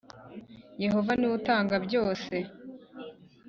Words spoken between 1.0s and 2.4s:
ni we utanga byose